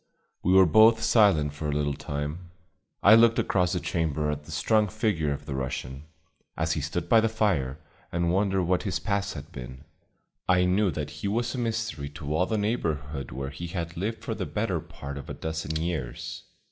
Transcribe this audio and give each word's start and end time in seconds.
We 0.41 0.53
were 0.53 0.65
both 0.65 1.03
silent 1.03 1.53
for 1.53 1.69
a 1.69 1.73
little 1.73 1.93
time. 1.93 2.49
I 3.03 3.13
looked 3.13 3.37
across 3.37 3.73
the 3.73 3.79
chamber 3.79 4.31
at 4.31 4.45
the 4.45 4.51
strong 4.51 4.87
figure 4.87 5.31
of 5.31 5.45
the 5.45 5.53
Russian, 5.53 6.05
as 6.57 6.71
he 6.71 6.81
stood 6.81 7.07
by 7.07 7.19
the 7.21 7.29
fire, 7.29 7.77
and 8.11 8.31
wondered 8.33 8.63
what 8.63 8.81
his 8.81 8.97
past 8.97 9.35
had 9.35 9.51
been. 9.51 9.83
I 10.49 10.65
knew 10.65 10.89
that 10.89 11.11
he 11.21 11.27
was 11.27 11.53
a 11.53 11.59
mystery 11.59 12.09
to 12.17 12.35
all 12.35 12.47
the 12.47 12.57
neighborhood 12.57 13.29
where 13.29 13.51
he 13.51 13.67
had 13.67 13.95
lived 13.95 14.23
for 14.23 14.33
the 14.33 14.47
better 14.47 14.79
part 14.79 15.19
of 15.19 15.29
a 15.29 15.35
dozen 15.35 15.75
years. 15.79 16.45